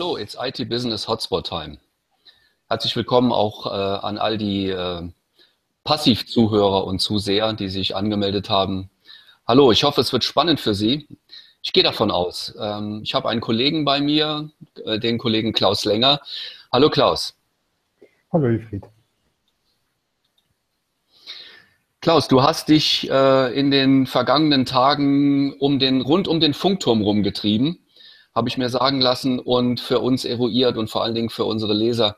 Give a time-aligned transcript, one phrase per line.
[0.00, 1.76] Hallo, it's IT Business Hotspot Time.
[2.70, 5.06] Herzlich willkommen auch äh, an all die äh,
[5.84, 8.88] Passivzuhörer und Zuseher, die sich angemeldet haben.
[9.46, 11.06] Hallo, ich hoffe, es wird spannend für Sie.
[11.62, 12.54] Ich gehe davon aus.
[12.58, 14.48] Ähm, ich habe einen Kollegen bei mir,
[14.86, 16.22] äh, den Kollegen Klaus Länger.
[16.72, 17.36] Hallo Klaus.
[18.32, 18.84] Hallo Wilfried.
[22.00, 27.02] Klaus, du hast dich äh, in den vergangenen Tagen um den, rund um den Funkturm
[27.02, 27.80] rumgetrieben,
[28.34, 31.74] habe ich mir sagen lassen, und für uns eruiert und vor allen Dingen für unsere
[31.74, 32.16] Leser,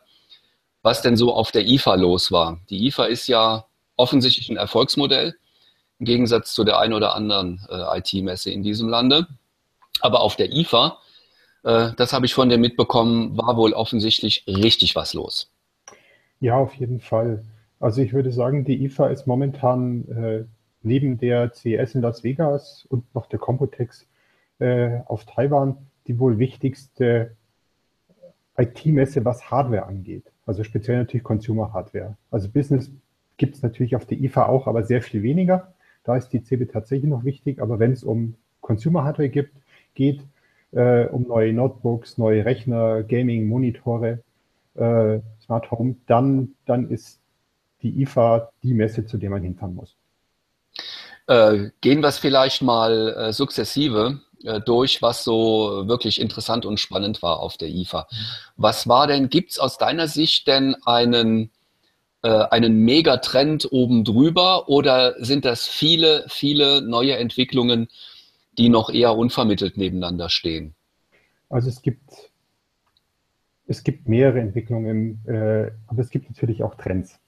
[0.82, 2.60] was denn so auf der IFA los war.
[2.70, 3.64] Die IFA ist ja
[3.96, 5.34] offensichtlich ein Erfolgsmodell,
[5.98, 9.26] im Gegensatz zu der einen oder anderen äh, IT-Messe in diesem Lande.
[10.00, 10.98] Aber auf der IFA,
[11.62, 15.50] äh, das habe ich von dir mitbekommen, war wohl offensichtlich richtig was los.
[16.40, 17.44] Ja, auf jeden Fall.
[17.78, 20.44] Also ich würde sagen, die IFA ist momentan äh,
[20.82, 24.06] neben der CES in Las Vegas und noch der Computex
[24.58, 27.36] äh, auf Taiwan die wohl wichtigste
[28.56, 30.24] IT-Messe, was Hardware angeht.
[30.46, 32.16] Also speziell natürlich Consumer Hardware.
[32.30, 32.90] Also Business
[33.36, 35.72] gibt es natürlich auf der IFA auch, aber sehr viel weniger.
[36.04, 37.60] Da ist die CeBIT tatsächlich noch wichtig.
[37.60, 39.54] Aber wenn es um Consumer Hardware gibt,
[39.94, 40.22] geht,
[40.72, 44.22] äh, um neue Notebooks, neue Rechner, Gaming, Monitore,
[44.74, 47.20] äh, Smart Home, dann, dann ist
[47.82, 49.96] die IFA die Messe, zu der man hinfahren muss.
[51.26, 54.31] Äh, gehen wir es vielleicht mal äh, sukzessive äh,
[54.64, 58.06] durch, was so wirklich interessant und spannend war auf der IFA.
[58.56, 61.50] Was war denn, gibt es aus deiner Sicht denn einen,
[62.22, 67.88] äh, einen Megatrend oben drüber oder sind das viele, viele neue Entwicklungen,
[68.58, 70.74] die noch eher unvermittelt nebeneinander stehen?
[71.48, 72.30] Also es gibt,
[73.66, 77.18] es gibt mehrere Entwicklungen, äh, aber es gibt natürlich auch Trends.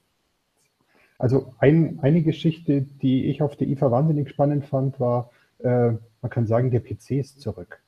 [1.18, 5.30] Also ein, eine Geschichte, die ich auf der IFA wahnsinnig spannend fand, war,
[5.64, 7.80] äh, man kann sagen, der PC ist zurück.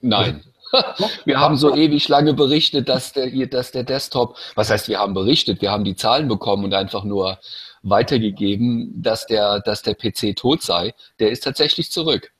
[0.00, 0.42] Nein.
[1.24, 5.12] Wir haben so ewig lange berichtet, dass der, dass der Desktop, was heißt, wir haben
[5.12, 7.38] berichtet, wir haben die Zahlen bekommen und einfach nur
[7.82, 10.94] weitergegeben, dass der, dass der PC tot sei.
[11.20, 12.32] Der ist tatsächlich zurück.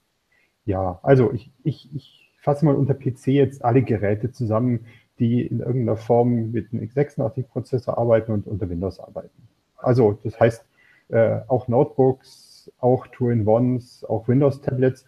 [0.64, 4.86] Ja, also ich, ich, ich fasse mal unter PC jetzt alle Geräte zusammen,
[5.18, 9.48] die in irgendeiner Form mit einem x86-Prozessor arbeiten und unter Windows arbeiten.
[9.76, 10.64] Also das heißt,
[11.08, 12.51] äh, auch Notebooks,
[12.82, 15.06] auch Two-in-Ones, auch Windows-Tablets,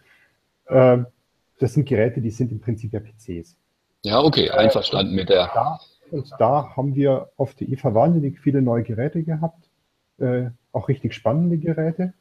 [0.67, 0.97] äh,
[1.59, 3.57] das sind Geräte, die sind im Prinzip ja PCs.
[4.03, 5.49] Ja, okay, einverstanden äh, mit der.
[5.53, 5.79] Da,
[6.11, 9.69] und da haben wir auf der IFA wahnsinnig viele neue Geräte gehabt,
[10.19, 12.13] äh, auch richtig spannende Geräte.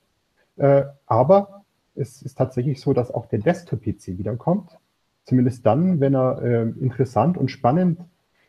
[0.56, 1.64] Äh, aber
[1.94, 4.70] es ist tatsächlich so, dass auch der Desktop-PC wiederkommt.
[5.24, 8.00] Zumindest dann, wenn er äh, interessant und spannend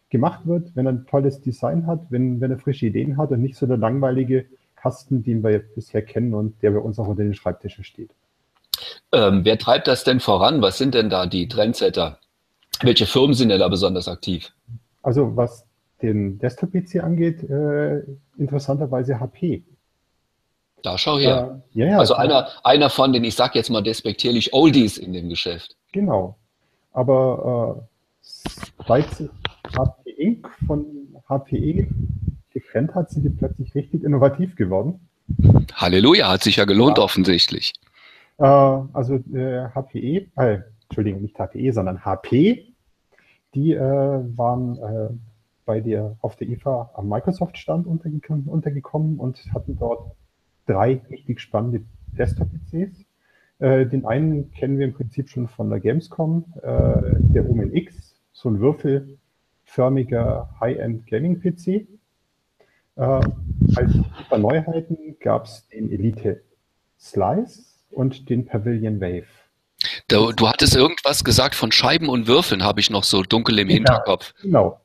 [0.10, 3.42] gemacht wird, wenn er ein tolles Design hat, wenn, wenn er frische Ideen hat und
[3.42, 4.46] nicht so der langweilige
[4.86, 8.12] Kasten, den wir bisher kennen und der bei uns auch unter den Schreibtischen steht.
[9.12, 10.62] Ähm, wer treibt das denn voran?
[10.62, 12.20] Was sind denn da die Trendsetter?
[12.84, 14.54] Welche Firmen sind denn da besonders aktiv?
[15.02, 15.66] Also was
[16.04, 18.04] den Desktop-PC angeht, äh,
[18.38, 19.64] interessanterweise HP.
[20.84, 21.64] Da schau her.
[21.74, 25.14] Äh, ja, ja, also einer, einer von den, ich sag jetzt mal despektierlich, Oldies in
[25.14, 25.76] dem Geschäft.
[25.94, 26.38] Genau.
[26.94, 27.82] Aber
[28.22, 28.28] äh,
[28.88, 29.08] seit
[29.76, 30.48] HP Inc.
[30.68, 30.86] von
[31.28, 31.88] HPE
[32.76, 35.00] getrennt hat, sind die plötzlich richtig innovativ geworden.
[35.74, 37.04] Halleluja, hat sich ja gelohnt ja.
[37.04, 37.74] offensichtlich.
[38.38, 42.74] Äh, also äh, HPE, äh, Entschuldigung, nicht HPE, sondern HP,
[43.54, 45.10] die äh, waren äh,
[45.66, 50.12] bei dir auf der IFA am Microsoft-Stand untergekommen, untergekommen und hatten dort
[50.68, 51.82] drei richtig spannende
[52.18, 53.06] Desktop-PCs.
[53.60, 58.50] Äh, den einen kennen wir im Prinzip schon von der Gamescom, der Omen X, so
[58.50, 59.18] ein Würfel,
[59.64, 61.88] förmiger High-End Gaming-PC.
[62.96, 63.22] Äh,
[63.76, 63.94] als
[64.38, 66.42] Neuheiten gab es den Elite
[67.00, 69.28] Slice und den Pavilion Wave.
[70.08, 73.70] Du, du, hattest irgendwas gesagt von Scheiben und Würfeln, habe ich noch so dunkel im
[73.70, 74.34] Hinterkopf.
[74.38, 74.82] Ja, genau.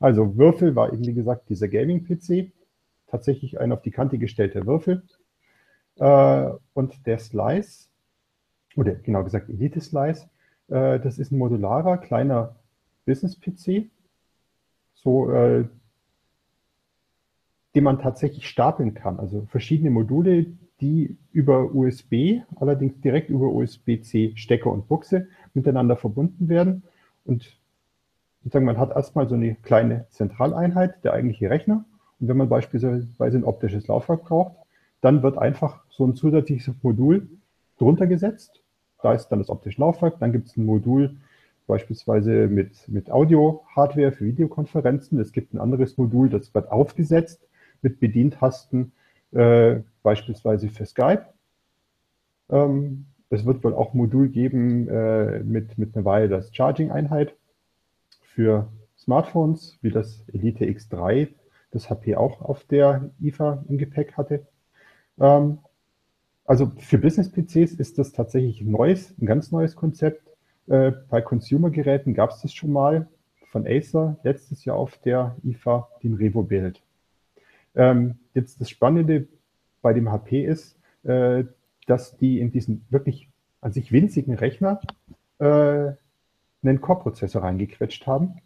[0.00, 2.52] Also Würfel war eben, wie gesagt, dieser Gaming-PC.
[3.06, 5.02] Tatsächlich ein auf die Kante gestellter Würfel.
[5.96, 7.88] Äh, und der Slice,
[8.76, 10.28] oder genau gesagt Elite Slice,
[10.68, 12.56] äh, das ist ein modularer, kleiner
[13.06, 13.90] Business-PC,
[14.94, 15.64] so, äh,
[17.74, 19.18] den man tatsächlich stapeln kann.
[19.18, 20.46] Also verschiedene Module,
[20.80, 26.84] die über USB, allerdings direkt über USB-C Stecker und Buchse miteinander verbunden werden.
[27.24, 27.58] Und
[28.42, 31.84] sozusagen, man hat erstmal so eine kleine Zentraleinheit, der eigentliche Rechner.
[32.20, 34.56] Und wenn man beispielsweise ein optisches Laufwerk braucht,
[35.00, 37.28] dann wird einfach so ein zusätzliches Modul
[37.78, 38.62] drunter gesetzt.
[39.02, 41.16] Da ist dann das optische Laufwerk, dann gibt es ein Modul,
[41.66, 45.18] beispielsweise mit, mit Audio-Hardware für Videokonferenzen.
[45.18, 47.40] Es gibt ein anderes Modul, das wird aufgesetzt
[47.84, 48.92] mit Bedientasten,
[49.30, 51.26] äh, beispielsweise für Skype.
[52.50, 57.36] Ähm, es wird wohl auch ein Modul geben äh, mit, mit einer Wireless Charging-Einheit
[58.22, 61.28] für Smartphones, wie das Elite X3,
[61.70, 64.46] das HP auch auf der IFA im Gepäck hatte.
[65.20, 65.58] Ähm,
[66.44, 70.22] also für Business-PCs ist das tatsächlich ein neues, ein ganz neues Konzept.
[70.68, 73.08] Äh, bei Consumer-Geräten gab es das schon mal
[73.50, 76.83] von Acer letztes Jahr auf der IFA, den Revo-Build.
[77.74, 79.26] Ähm, jetzt das Spannende
[79.82, 81.44] bei dem HP ist, äh,
[81.86, 83.28] dass die in diesen wirklich
[83.60, 84.80] an sich winzigen Rechner
[85.38, 85.92] äh,
[86.62, 88.40] einen Core-Prozessor reingequetscht haben.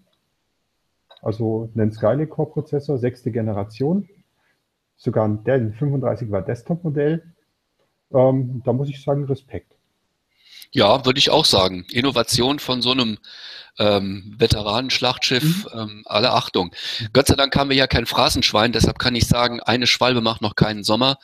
[1.22, 4.08] Also einen Skylake Core-Prozessor, sechste Generation,
[4.96, 7.22] sogar ein Dell 35 Watt Desktop-Modell.
[8.12, 9.77] Ähm, da muss ich sagen, Respekt.
[10.70, 11.86] Ja, würde ich auch sagen.
[11.90, 13.18] Innovation von so einem
[13.78, 15.80] ähm, Veteranenschlachtschiff, mhm.
[15.80, 16.74] ähm, alle Achtung.
[17.12, 20.42] Gott sei Dank haben wir ja kein Phrasenschwein, deshalb kann ich sagen, eine Schwalbe macht
[20.42, 21.18] noch keinen Sommer.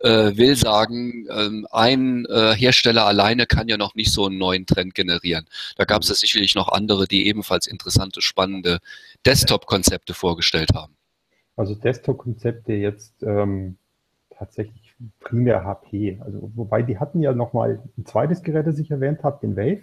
[0.00, 4.66] Äh, will sagen, ähm, ein äh, Hersteller alleine kann ja noch nicht so einen neuen
[4.66, 5.46] Trend generieren.
[5.76, 8.80] Da gab es ja sicherlich noch andere, die ebenfalls interessante, spannende
[9.24, 10.96] Desktop-Konzepte vorgestellt haben.
[11.54, 13.76] Also Desktop-Konzepte jetzt ähm,
[14.36, 14.81] tatsächlich
[15.20, 16.18] primär HP.
[16.20, 19.82] Also wobei die hatten ja nochmal ein zweites Gerät, das ich erwähnt habe, den Wave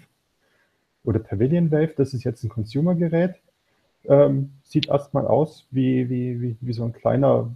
[1.03, 1.93] oder Pavilion Wave.
[1.95, 3.35] Das ist jetzt ein Consumer-Gerät.
[4.05, 7.55] Ähm, sieht erstmal aus wie, wie, wie, wie so ein kleiner,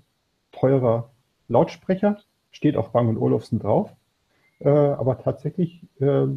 [0.52, 1.10] teurer
[1.48, 2.20] Lautsprecher.
[2.52, 3.92] Steht auf Bang Olufsen drauf.
[4.60, 6.28] Äh, aber tatsächlich äh,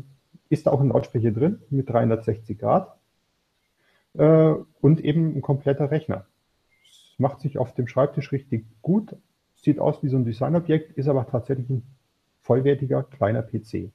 [0.49, 2.97] ist da auch ein Lautsprecher drin mit 360 Grad
[4.15, 6.27] äh, und eben ein kompletter Rechner.
[6.89, 9.17] Es macht sich auf dem Schreibtisch richtig gut,
[9.57, 11.83] sieht aus wie so ein Designobjekt, ist aber tatsächlich ein
[12.43, 13.75] vollwertiger kleiner PC.
[13.75, 13.91] Äh,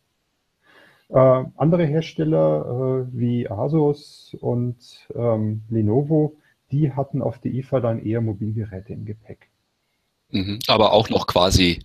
[1.10, 4.78] andere Hersteller äh, wie Asus und
[5.16, 6.38] ähm, Lenovo,
[6.72, 9.50] die hatten auf der IFA dann eher Mobilgeräte im Gepäck.
[10.30, 11.84] Mhm, aber auch noch quasi,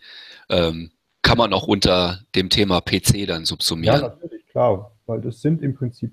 [0.49, 0.91] ähm,
[1.23, 4.01] kann man auch unter dem Thema PC dann subsumieren.
[4.01, 6.13] Ja, natürlich, klar, weil das sind im Prinzip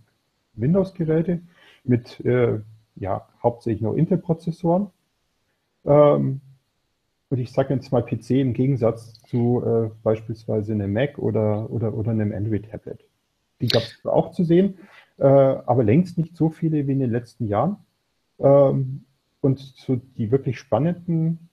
[0.56, 1.42] Windows-Geräte
[1.83, 2.59] mit äh,
[2.95, 4.89] ja, hauptsächlich nur Intel-Prozessoren.
[5.86, 6.42] Ähm,
[7.33, 11.95] und ich sage jetzt mal PC im Gegensatz zu äh, beispielsweise einem Mac oder, oder,
[11.95, 13.03] oder einem Android-Tablet.
[13.59, 14.75] Die gab es auch zu sehen,
[15.18, 17.77] äh, aber längst nicht so viele wie in den letzten Jahren.
[18.38, 19.06] Ähm,
[19.41, 21.50] und so die wirklich spannenden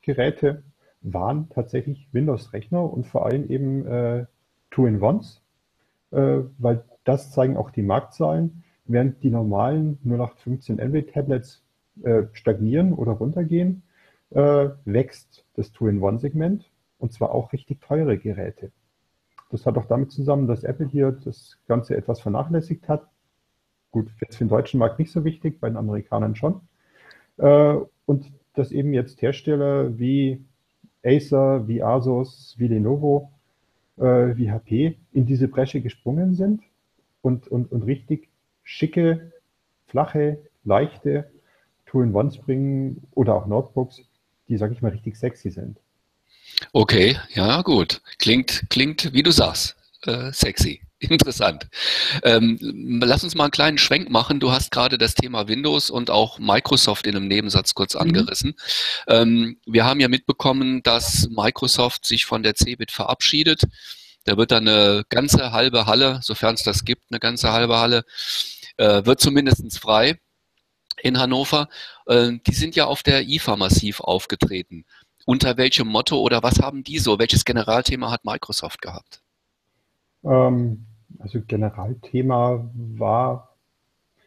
[0.00, 0.62] Geräte
[1.02, 4.24] waren tatsächlich Windows-Rechner und vor allem eben äh,
[4.70, 5.42] Two-in-Ones,
[6.10, 11.62] äh, weil das zeigen auch die Marktzahlen, während die normalen 0815 Android-Tablets
[12.02, 13.82] äh, stagnieren oder runtergehen,
[14.30, 18.70] äh, wächst das Two-in-One-Segment und zwar auch richtig teure Geräte.
[19.50, 23.08] Das hat auch damit zusammen, dass Apple hier das Ganze etwas vernachlässigt hat.
[23.90, 26.60] Gut, jetzt für den deutschen Markt nicht so wichtig, bei den Amerikanern schon.
[27.38, 30.44] Äh, und dass eben jetzt Hersteller wie
[31.04, 33.30] Acer, wie Asus, wie Lenovo,
[33.96, 36.62] äh, wie HP in diese Bresche gesprungen sind
[37.22, 38.28] und, und, und richtig
[38.62, 39.32] schicke,
[39.86, 41.30] flache, leichte
[41.86, 44.02] Two-in-Ones bringen oder auch Notebooks,
[44.50, 45.78] die, sage ich mal, richtig sexy sind.
[46.72, 48.02] Okay, ja gut.
[48.18, 50.82] Klingt, klingt, wie du sagst, äh, sexy.
[50.98, 51.66] Interessant.
[52.24, 54.38] Ähm, lass uns mal einen kleinen Schwenk machen.
[54.38, 58.00] Du hast gerade das Thema Windows und auch Microsoft in einem Nebensatz kurz mhm.
[58.02, 58.54] angerissen.
[59.08, 63.62] Ähm, wir haben ja mitbekommen, dass Microsoft sich von der Cebit verabschiedet.
[64.24, 68.04] Da wird dann eine ganze halbe Halle, sofern es das gibt, eine ganze halbe Halle,
[68.76, 70.18] äh, wird zumindest frei
[71.02, 71.68] in Hannover.
[72.06, 74.84] Äh, die sind ja auf der IFA massiv aufgetreten.
[75.26, 77.18] Unter welchem Motto oder was haben die so?
[77.18, 79.22] Welches Generalthema hat Microsoft gehabt?
[80.24, 80.86] Ähm,
[81.18, 83.56] also Generalthema war,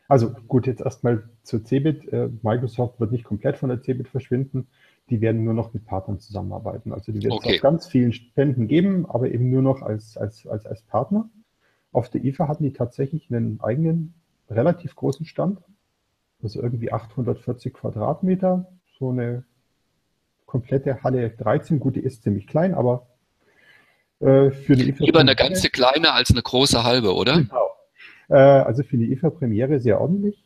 [0.08, 2.12] also gut, jetzt erstmal zur Cebit.
[2.12, 4.68] Äh, Microsoft wird nicht komplett von der Cebit verschwinden.
[5.10, 6.94] Die werden nur noch mit Partnern zusammenarbeiten.
[6.94, 7.50] Also die wird okay.
[7.50, 11.30] es auf ganz vielen Ständen geben, aber eben nur noch als, als, als, als Partner.
[11.92, 14.14] Auf der IFA hatten die tatsächlich einen eigenen,
[14.50, 15.60] relativ großen Stand
[16.44, 19.44] also irgendwie 840 Quadratmeter, so eine
[20.46, 21.80] komplette Halle 13.
[21.80, 23.08] Gut, die ist ziemlich klein, aber
[24.20, 27.38] äh, für die IFA Lieber eine ganze kleine als eine große halbe, oder?
[27.38, 27.70] Genau.
[28.30, 30.44] Äh, also für die IFA-Premiere sehr ordentlich.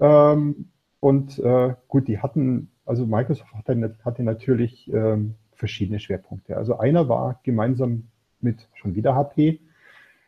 [0.00, 0.70] Ähm,
[1.00, 6.56] und äh, gut, die hatten, also Microsoft hatte, hatte natürlich ähm, verschiedene Schwerpunkte.
[6.56, 8.08] Also einer war gemeinsam
[8.40, 9.60] mit schon wieder HP.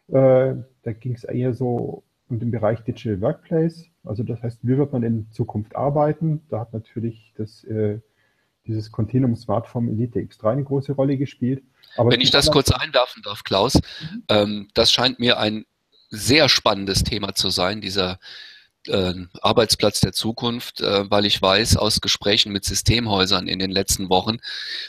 [0.09, 3.87] Äh, da ging es eher so und im Bereich Digital Workplace.
[4.05, 6.43] Also das heißt, wie wird man in Zukunft arbeiten?
[6.49, 8.01] Da hat natürlich das, äh,
[8.67, 11.63] dieses Continuum Smartphone Elite X3 eine große Rolle gespielt.
[11.97, 14.23] Aber Wenn ich das kurz einwerfen darf, Klaus, mhm.
[14.29, 15.65] ähm, das scheint mir ein
[16.11, 18.19] sehr spannendes Thema zu sein, dieser
[18.89, 24.09] äh, Arbeitsplatz der Zukunft, äh, weil ich weiß aus Gesprächen mit Systemhäusern in den letzten
[24.09, 24.39] Wochen,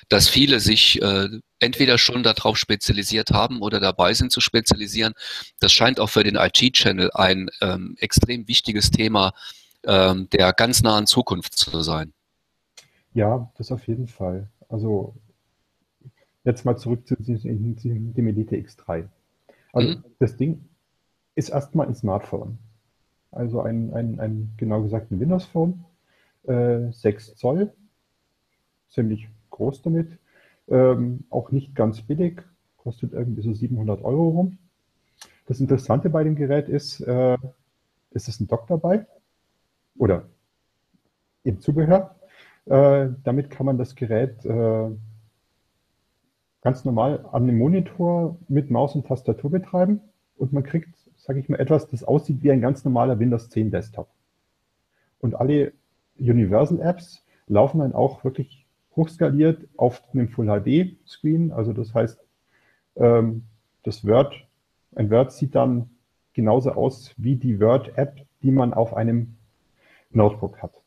[0.10, 5.14] dass viele sich äh, entweder schon darauf spezialisiert haben oder dabei sind zu spezialisieren.
[5.60, 9.34] Das scheint auch für den IT-Channel ein ähm, extrem wichtiges Thema
[9.86, 12.14] ähm, der ganz nahen Zukunft zu sein.
[13.14, 14.50] Ja, das auf jeden Fall.
[14.70, 15.16] Also
[16.44, 19.08] jetzt mal zurück zu dem Elite X3.
[19.74, 20.04] Also mhm.
[20.20, 20.66] das Ding
[21.36, 22.58] ist erstmal ein Smartphone.
[23.32, 25.84] Also ein, ein, ein genau gesagt ein Windows Phone,
[26.44, 27.74] äh, 6 Zoll,
[28.90, 30.18] ziemlich groß damit,
[30.70, 32.42] ähm, auch nicht ganz billig,
[32.78, 34.58] kostet irgendwie so 700 Euro rum.
[35.46, 37.38] Das Interessante bei dem Gerät ist, äh,
[38.12, 39.06] es ist ein Dock dabei
[39.98, 40.28] oder
[41.44, 42.16] im Zubehör.
[42.66, 44.90] Äh, damit kann man das Gerät äh,
[46.62, 50.02] ganz normal an dem Monitor mit Maus und Tastatur betreiben
[50.36, 50.97] und man kriegt,
[51.28, 54.08] sage ich mal, etwas, das aussieht wie ein ganz normaler Windows 10 Desktop.
[55.20, 55.74] Und alle
[56.18, 58.66] Universal Apps laufen dann auch wirklich
[58.96, 61.52] hochskaliert auf einem Full HD Screen.
[61.52, 62.18] Also das heißt,
[62.96, 63.44] ähm,
[63.84, 64.48] das Word,
[64.96, 65.90] ein Word sieht dann
[66.32, 69.36] genauso aus wie die Word App, die man auf einem
[70.12, 70.82] Notebook hat.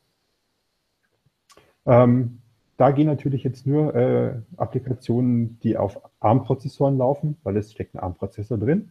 [1.85, 2.39] Ähm,
[2.77, 7.99] da gehen natürlich jetzt nur äh, Applikationen, die auf ARM-Prozessoren laufen, weil es steckt ein
[7.99, 8.89] ARM-Prozessor drin.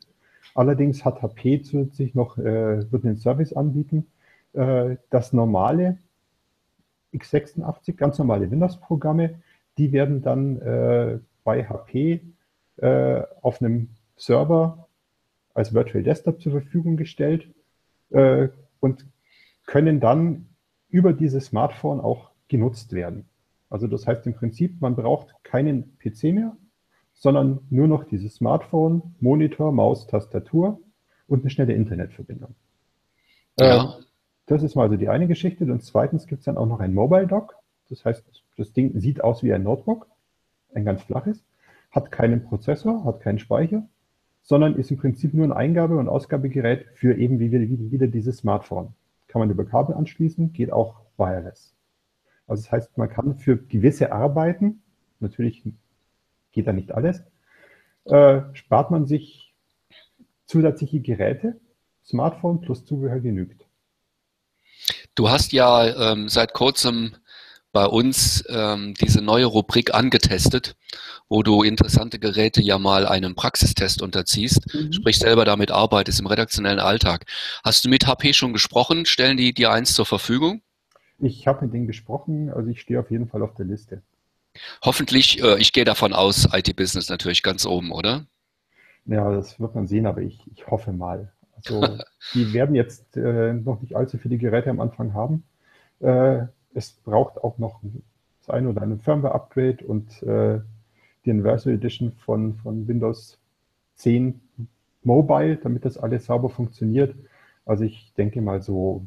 [0.55, 4.07] Allerdings hat HP zusätzlich noch, äh, wird einen Service anbieten,
[4.53, 5.99] äh, das normale
[7.13, 9.41] x86, ganz normale Windows-Programme,
[9.79, 12.21] die werden dann äh, bei HP
[12.77, 14.89] äh, auf einem Server
[15.55, 17.49] als Virtual Desktop zur Verfügung gestellt
[18.11, 18.49] äh,
[18.81, 19.07] und
[19.67, 20.47] können dann
[20.89, 23.27] über dieses Smartphone auch genutzt werden.
[23.69, 26.57] Also das heißt im Prinzip, man braucht keinen PC mehr,
[27.21, 30.81] sondern nur noch dieses Smartphone, Monitor, Maus, Tastatur
[31.29, 32.55] und eine schnelle Internetverbindung.
[33.59, 33.85] Ja.
[33.85, 34.05] Ähm,
[34.47, 35.65] das ist mal so die eine Geschichte.
[35.65, 37.57] Und zweitens gibt es dann auch noch ein Mobile Dock.
[37.91, 38.25] Das heißt,
[38.57, 40.07] das Ding sieht aus wie ein Notebook,
[40.75, 41.45] ein ganz flaches,
[41.91, 43.87] hat keinen Prozessor, hat keinen Speicher,
[44.41, 48.95] sondern ist im Prinzip nur ein Eingabe- und Ausgabegerät für eben wieder, wieder dieses Smartphone.
[49.29, 51.75] Kann man über Kabel anschließen, geht auch wireless.
[52.47, 54.83] Also das heißt, man kann für gewisse Arbeiten,
[55.21, 55.62] natürlich
[56.52, 57.23] geht da nicht alles,
[58.04, 59.52] äh, spart man sich
[60.47, 61.61] zusätzliche Geräte,
[62.04, 63.66] Smartphone plus Zubehör genügt.
[65.14, 67.14] Du hast ja ähm, seit kurzem
[67.73, 70.76] bei uns ähm, diese neue Rubrik angetestet,
[71.28, 74.92] wo du interessante Geräte ja mal einem Praxistest unterziehst, mhm.
[74.92, 77.26] sprich selber damit arbeitest im redaktionellen Alltag.
[77.62, 79.07] Hast du mit HP schon gesprochen?
[79.07, 80.62] Stellen die dir eins zur Verfügung?
[81.21, 84.02] Ich habe mit denen gesprochen, also ich stehe auf jeden Fall auf der Liste.
[84.83, 88.26] Hoffentlich, äh, ich gehe davon aus, IT-Business natürlich ganz oben, oder?
[89.07, 91.33] Ja, das wird man sehen, aber ich, ich hoffe mal.
[91.57, 91.99] Also
[92.35, 95.45] die werden jetzt äh, noch nicht allzu viele Geräte am Anfang haben.
[96.00, 97.80] Äh, es braucht auch noch
[98.40, 100.61] das eine oder andere Firmware-Upgrade und äh,
[101.25, 103.38] die Universal Edition von, von Windows
[103.97, 104.40] 10
[105.02, 107.14] Mobile, damit das alles sauber funktioniert.
[107.64, 109.07] Also ich denke mal so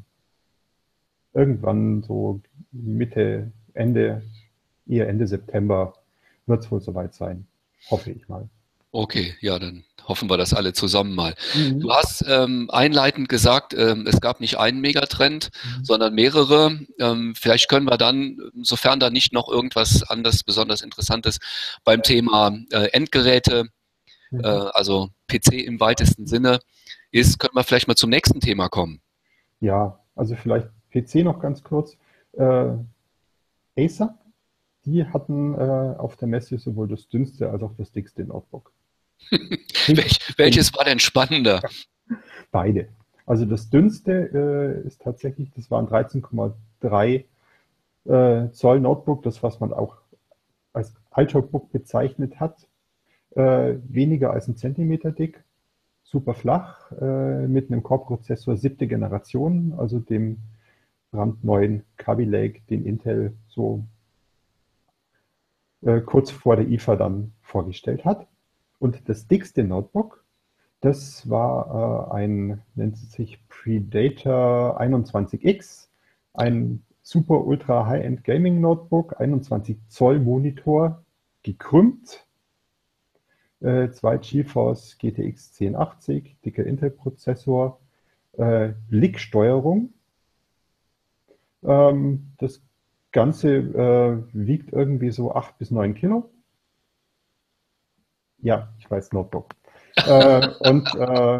[1.33, 4.23] irgendwann so Mitte, Ende,
[4.87, 5.93] eher Ende September
[6.45, 7.47] wird es wohl soweit sein.
[7.89, 8.49] Hoffe ich mal.
[8.91, 11.33] Okay, ja, dann hoffen wir das alle zusammen mal.
[11.55, 11.79] Mhm.
[11.79, 15.49] Du hast ähm, einleitend gesagt, ähm, es gab nicht einen Megatrend,
[15.79, 15.83] mhm.
[15.83, 16.79] sondern mehrere.
[16.99, 21.39] Ähm, vielleicht können wir dann, sofern da nicht noch irgendwas anderes besonders Interessantes
[21.83, 23.69] beim Thema äh, Endgeräte,
[24.29, 24.41] mhm.
[24.41, 26.59] äh, also PC im weitesten Sinne
[27.09, 29.01] ist, können wir vielleicht mal zum nächsten Thema kommen.
[29.59, 31.97] Ja, also vielleicht PC noch ganz kurz.
[32.33, 32.73] Äh,
[33.75, 34.19] Acer,
[34.85, 38.71] die hatten äh, auf der Messe sowohl das dünnste als auch das dickste Notebook.
[39.87, 41.61] Welch, welches war denn spannender?
[42.51, 42.89] Beide.
[43.25, 47.23] Also das dünnste äh, ist tatsächlich, das war ein 13,3
[48.05, 49.97] äh, Zoll Notebook, das was man auch
[50.73, 52.67] als Ultrabook bezeichnet hat,
[53.35, 55.43] äh, weniger als ein Zentimeter dick,
[56.03, 60.39] super flach, äh, mit einem Core-Prozessor siebte Generation, also dem
[61.11, 63.85] brandneuen Kaby Lake, den Intel so
[66.05, 68.27] kurz vor der IFA dann vorgestellt hat.
[68.79, 70.23] Und das dickste Notebook,
[70.81, 75.87] das war äh, ein, nennt sich Predator 21X,
[76.33, 81.03] ein super ultra High-End Gaming Notebook, 21 Zoll Monitor,
[81.43, 82.25] gekrümmt,
[83.61, 87.79] äh, zwei GeForce GTX 1080, dicker Intel-Prozessor,
[88.33, 89.93] äh, Blicksteuerung.
[91.63, 92.61] Ähm, das
[93.13, 96.29] Ganze äh, wiegt irgendwie so 8 bis 9 Kilo.
[98.39, 99.55] Ja, ich weiß, Notebook.
[99.95, 101.39] äh, und äh,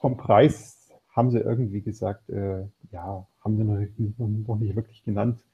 [0.00, 3.78] vom Preis haben sie irgendwie gesagt, äh, ja, haben sie noch,
[4.18, 5.44] noch, nicht wirklich genannt,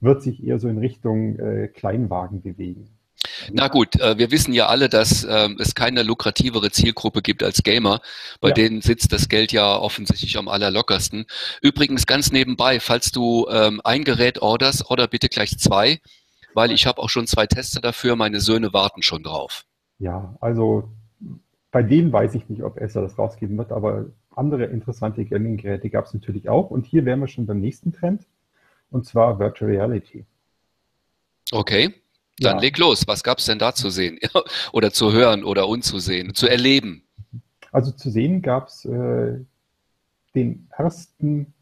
[0.00, 2.88] wird sich eher so in Richtung äh, Kleinwagen bewegen.
[3.52, 7.62] Na gut, äh, wir wissen ja alle, dass ähm, es keine lukrativere Zielgruppe gibt als
[7.62, 8.00] Gamer.
[8.40, 8.54] Bei ja.
[8.54, 11.26] denen sitzt das Geld ja offensichtlich am allerlockersten.
[11.62, 16.00] Übrigens ganz nebenbei, falls du ähm, ein Gerät orderst, order bitte gleich zwei,
[16.54, 18.16] weil ich habe auch schon zwei Tester dafür.
[18.16, 19.64] Meine Söhne warten schon drauf.
[19.98, 20.90] Ja, also
[21.70, 26.06] bei denen weiß ich nicht, ob Esser das rausgeben wird, aber andere interessante Gaming-Geräte gab
[26.06, 26.70] es natürlich auch.
[26.70, 28.26] Und hier wären wir schon beim nächsten Trend,
[28.90, 30.24] und zwar Virtual Reality.
[31.52, 31.94] Okay.
[32.40, 32.60] Dann ja.
[32.62, 33.06] leg los.
[33.06, 34.18] Was gab es denn da zu sehen?
[34.72, 37.02] oder zu hören oder unzusehen, zu erleben?
[37.70, 39.38] Also zu sehen gab es äh,
[40.34, 41.54] den ersten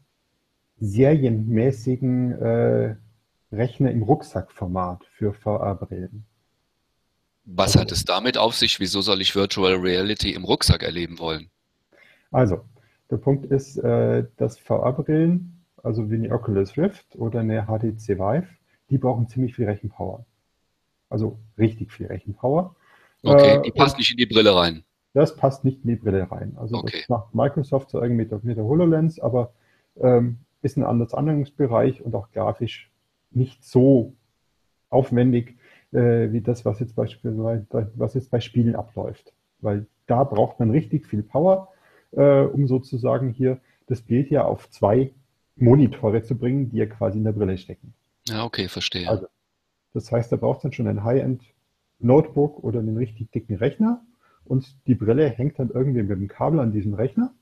[0.79, 2.95] serienmäßigen äh,
[3.51, 6.25] Rechner im Rucksackformat für VR-Brillen.
[7.45, 8.79] Was also, hat es damit auf sich?
[8.79, 11.49] Wieso soll ich Virtual Reality im Rucksack erleben wollen?
[12.31, 12.63] Also,
[13.09, 18.47] der Punkt ist, äh, dass VR-Brillen, also wie eine Oculus Rift oder eine HTC Vive,
[18.89, 20.25] die brauchen ziemlich viel Rechenpower.
[21.09, 22.75] Also richtig viel Rechenpower.
[23.23, 24.83] Okay, äh, die passt nicht in die Brille rein.
[25.13, 26.55] Das passt nicht in die Brille rein.
[26.57, 26.99] Also okay.
[26.99, 29.53] das macht Microsoft so irgendwie mit der HoloLens, aber
[29.99, 32.91] ähm, ist ein anderes Anwendungsbereich und auch grafisch
[33.31, 34.13] nicht so
[34.89, 35.57] aufwendig
[35.91, 39.33] äh, wie das, was jetzt beispielsweise was jetzt bei Spielen abläuft.
[39.61, 41.69] Weil da braucht man richtig viel Power,
[42.11, 45.11] äh, um sozusagen hier das Bild ja auf zwei
[45.55, 47.93] Monitore zu bringen, die ja quasi in der Brille stecken.
[48.27, 49.09] Ja, okay, verstehe.
[49.09, 49.27] Also
[49.93, 54.05] das heißt, da braucht dann schon ein High-End-Notebook oder einen richtig dicken Rechner
[54.45, 57.33] und die Brille hängt dann irgendwie mit dem Kabel an diesem Rechner.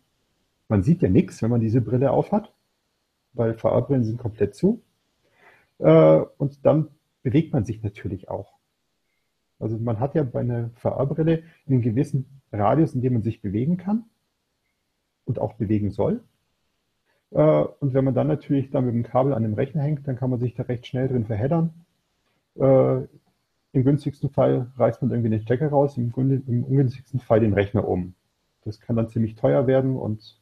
[0.67, 2.53] Man sieht ja nichts, wenn man diese Brille aufhat,
[3.33, 4.81] weil VR-Brillen sind komplett zu.
[5.79, 6.89] Äh, und dann
[7.23, 8.53] bewegt man sich natürlich auch.
[9.59, 13.77] Also man hat ja bei einer VR-Brille einen gewissen Radius, in dem man sich bewegen
[13.77, 14.05] kann
[15.25, 16.21] und auch bewegen soll.
[17.31, 20.17] Äh, und wenn man dann natürlich dann mit dem Kabel an dem Rechner hängt, dann
[20.17, 21.85] kann man sich da recht schnell drin verheddern
[22.59, 23.07] äh,
[23.73, 27.87] Im günstigsten Fall reißt man irgendwie den Stecker raus, im, im ungünstigsten Fall den Rechner
[27.87, 28.15] um.
[28.63, 30.39] Das kann dann ziemlich teuer werden und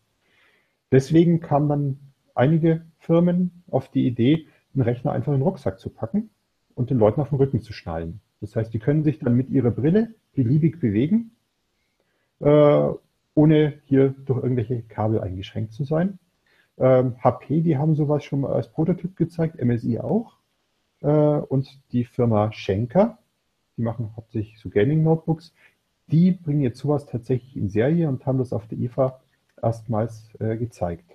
[0.92, 2.00] deswegen kamen dann
[2.34, 6.30] einige Firmen auf die Idee, einen Rechner einfach in den Rucksack zu packen
[6.76, 8.20] und den Leuten auf den Rücken zu schnallen.
[8.42, 11.32] Das heißt, die können sich dann mit ihrer Brille beliebig bewegen,
[12.40, 12.90] äh,
[13.34, 16.20] ohne hier durch irgendwelche Kabel eingeschränkt zu sein.
[16.78, 20.38] Ähm, HP, die haben sowas schon mal als Prototyp gezeigt, MSI auch.
[21.06, 23.20] Äh, und die Firma Schenker,
[23.78, 25.54] die machen hauptsächlich so Gaming-Notebooks,
[26.08, 29.22] die bringen jetzt sowas tatsächlich in Serie und haben das auf der IFA
[29.62, 31.15] erstmals äh, gezeigt.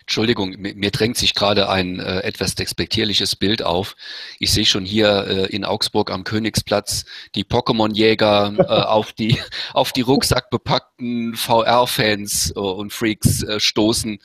[0.00, 3.96] Entschuldigung, mir, drängt sich gerade ein äh, etwas despektierliches Bild auf.
[4.38, 9.38] Ich sehe schon hier äh, in Augsburg am Königsplatz die Pokémon-Jäger äh, auf die
[9.72, 14.18] auf die rucksackbepackten VR-Fans äh, und Freaks äh, stoßen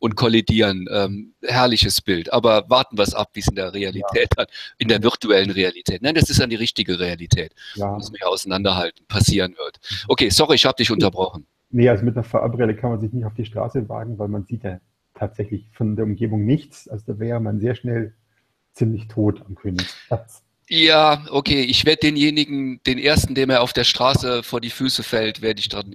[0.00, 0.86] und kollidieren.
[0.90, 2.32] Ähm, herrliches Bild.
[2.32, 4.46] Aber warten wir es ab, wie es in der Realität ja.
[4.78, 6.02] in der virtuellen Realität.
[6.02, 7.54] Nein, das ist dann die richtige Realität.
[7.74, 7.92] Ja.
[7.92, 9.78] Muss man ja auseinanderhalten, passieren wird.
[10.08, 11.46] Okay, sorry, ich habe dich unterbrochen.
[11.70, 14.44] Nee, also mit einer VR-Brille kann man sich nicht auf die Straße wagen, weil man
[14.44, 14.78] sieht ja
[15.14, 16.88] tatsächlich von der Umgebung nichts.
[16.88, 18.14] Also da wäre man sehr schnell
[18.72, 20.42] ziemlich tot am Königsplatz.
[20.68, 21.62] Ja, okay.
[21.62, 25.60] Ich werde denjenigen, den ersten, dem er auf der Straße vor die Füße fällt, werde
[25.60, 25.92] ich dran,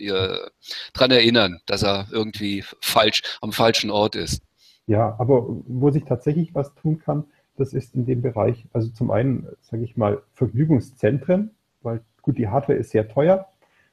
[0.94, 4.44] dran erinnern, dass er irgendwie falsch am falschen Ort ist.
[4.86, 7.26] Ja, aber wo sich tatsächlich was tun kann,
[7.58, 11.52] das ist in dem Bereich, also zum einen, sage ich mal, Vergnügungszentren,
[11.82, 13.50] weil gut, die Hardware ist sehr teuer,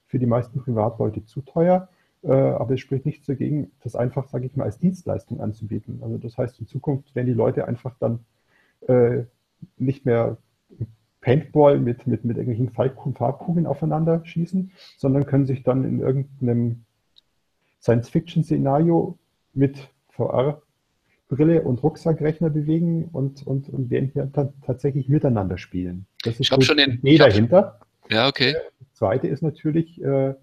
[0.06, 1.88] für die meisten Privatleute zu teuer.
[2.22, 6.00] Äh, aber es spricht nichts dagegen, das einfach, sage ich mal, als Dienstleistung anzubieten.
[6.02, 8.20] Also das heißt, in Zukunft werden die Leute einfach dann
[8.88, 9.24] äh,
[9.76, 10.38] nicht mehr
[11.20, 12.70] Paintball mit, mit, mit irgendwelchen
[13.14, 16.84] Farbkugeln aufeinander schießen, sondern können sich dann in irgendeinem
[17.80, 19.18] Science-Fiction-Szenario
[19.52, 26.06] mit VR-Brille und Rucksackrechner bewegen und, und, und werden hier dann tatsächlich miteinander spielen.
[26.22, 27.80] Das ist ich habe schon den Idee dahinter.
[28.08, 28.54] Ja, okay.
[28.78, 30.34] Das zweite ist natürlich, äh,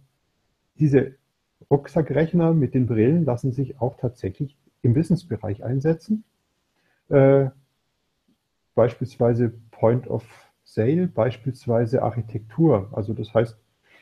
[0.79, 1.15] diese
[1.69, 6.23] Rucksackrechner mit den Brillen lassen sich auch tatsächlich im Wissensbereich einsetzen.
[7.09, 7.49] Äh,
[8.75, 10.23] beispielsweise Point of
[10.63, 12.89] Sale, beispielsweise Architektur.
[12.91, 13.57] Also das heißt,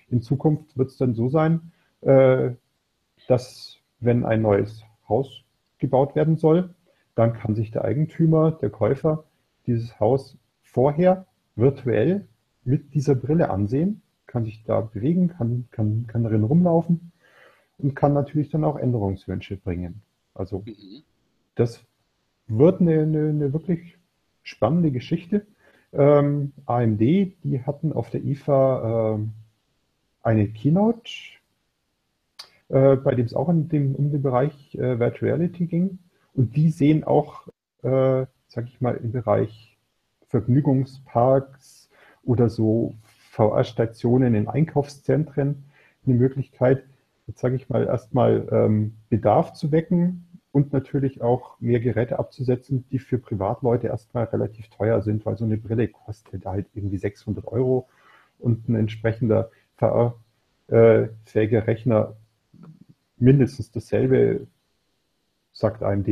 [0.09, 1.71] in Zukunft wird es dann so sein,
[2.01, 2.51] äh,
[3.27, 5.43] dass wenn ein neues Haus
[5.77, 6.73] gebaut werden soll,
[7.15, 9.25] dann kann sich der Eigentümer, der Käufer
[9.67, 12.27] dieses Haus vorher virtuell
[12.63, 17.10] mit dieser Brille ansehen, kann sich da bewegen, kann, kann, kann darin rumlaufen
[17.81, 20.01] und kann natürlich dann auch Änderungswünsche bringen.
[20.33, 21.03] Also mhm.
[21.55, 21.83] das
[22.47, 23.97] wird eine, eine, eine, wirklich
[24.43, 25.45] spannende Geschichte.
[25.93, 29.19] Ähm, AMD, die hatten auf der IFA äh,
[30.23, 31.11] eine Keynote.
[32.69, 35.99] äh, bei dem es auch um den, um den Bereich äh, Virtual Reality ging.
[36.33, 37.47] Und die sehen auch,
[37.83, 39.77] äh, sag ich mal, im Bereich
[40.27, 41.89] Vergnügungsparks
[42.23, 42.95] oder so
[43.31, 45.65] VR-Stationen in Einkaufszentren
[46.05, 46.83] eine Möglichkeit,
[47.39, 52.99] sage ich mal, erstmal ähm, Bedarf zu wecken und natürlich auch mehr Geräte abzusetzen, die
[52.99, 57.87] für Privatleute erstmal relativ teuer sind, weil so eine Brille kostet halt irgendwie 600 Euro
[58.39, 62.15] und ein entsprechender VR-fähiger Rechner
[63.17, 64.47] mindestens dasselbe,
[65.53, 66.07] sagt AMD.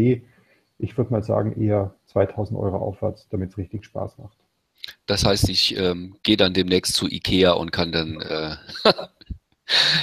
[0.78, 4.38] Ich würde mal sagen, eher 2000 Euro aufwärts, damit es richtig Spaß macht.
[5.06, 8.56] Das heißt, ich ähm, gehe dann demnächst zu Ikea und kann dann äh,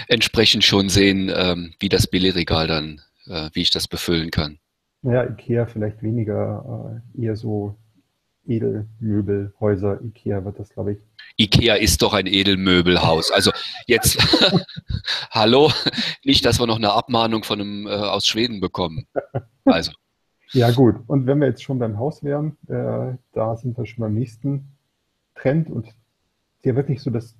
[0.08, 4.58] entsprechend schon sehen, ähm, wie das Billigregal dann, äh, wie ich das befüllen kann.
[5.02, 7.76] Ja, Ikea vielleicht weniger, äh, eher so
[8.46, 10.00] Edelmöbelhäuser.
[10.02, 10.98] Ikea wird das, glaube ich.
[11.36, 13.30] Ikea ist doch ein Edelmöbelhaus.
[13.30, 13.50] Also
[13.86, 14.18] jetzt,
[15.30, 15.70] hallo,
[16.24, 19.06] nicht, dass wir noch eine Abmahnung von einem äh, aus Schweden bekommen.
[19.64, 19.92] Also.
[20.52, 24.02] Ja gut, und wenn wir jetzt schon beim Haus wären, äh, da sind wir schon
[24.02, 24.76] beim nächsten
[25.34, 25.88] Trend und
[26.64, 27.36] der wirklich so das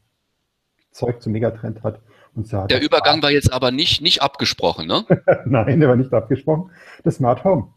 [0.90, 2.00] Zeug zum Megatrend hat.
[2.37, 5.07] Und zwar der Übergang war jetzt aber nicht, nicht abgesprochen, ne?
[5.46, 6.70] Nein, der war nicht abgesprochen.
[7.03, 7.72] Das Smart Home.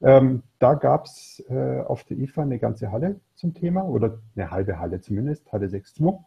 [0.00, 4.50] Ähm, da gab es äh, auf der IFA eine ganze Halle zum Thema oder eine
[4.50, 6.22] halbe Halle zumindest, Halle 6.2.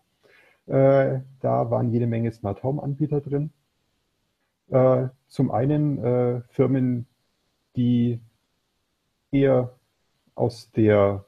[0.68, 3.52] Äh, da waren jede Menge Smart Home Anbieter drin.
[4.70, 7.08] Äh, zum einen äh, Firmen,
[7.78, 8.20] die
[9.32, 9.74] eher
[10.36, 11.26] aus der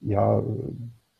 [0.00, 0.42] ja,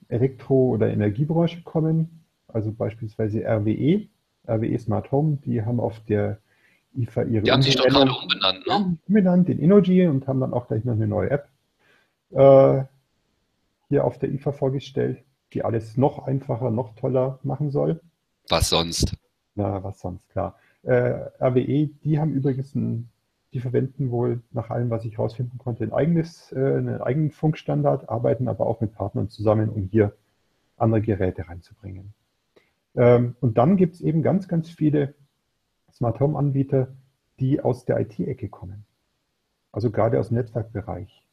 [0.09, 2.18] Elektro- oder Energiebranche kommen,
[2.49, 4.09] also beispielsweise RWE,
[4.47, 6.39] RWE Smart Home, die haben auf der
[6.97, 8.97] IFA ihre Die haben sich doch gerade umbenannt, ne?
[9.07, 11.49] Umbenannt in Innogy und haben dann auch gleich noch eine neue App
[12.31, 12.85] äh,
[13.89, 18.01] hier auf der IFA vorgestellt, die alles noch einfacher, noch toller machen soll.
[18.49, 19.15] Was sonst?
[19.55, 20.59] Na, was sonst, klar.
[20.83, 23.11] Äh, RWE, die haben übrigens ein
[23.53, 28.09] die verwenden wohl nach allem, was ich herausfinden konnte, ein eigenes, äh, einen eigenen Funkstandard,
[28.09, 30.13] arbeiten aber auch mit Partnern zusammen, um hier
[30.77, 32.13] andere Geräte reinzubringen.
[32.99, 35.15] Ähm, und dann gibt es eben ganz, ganz viele
[35.93, 36.89] Smart Home Anbieter,
[37.39, 38.85] die aus der IT-Ecke kommen.
[39.71, 41.25] Also gerade aus dem Netzwerkbereich.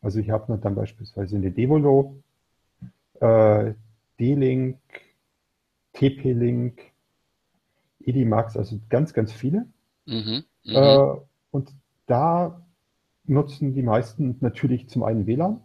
[0.00, 2.16] Also ich habe dann beispielsweise eine Devolo,
[3.20, 3.74] äh,
[4.18, 4.78] D-Link,
[5.92, 6.80] TP-Link,
[8.00, 9.66] Edimax, also ganz, ganz viele.
[10.06, 11.14] Mhm, äh,
[11.52, 11.72] und
[12.06, 12.66] da
[13.24, 15.60] nutzen die meisten natürlich zum einen WLAN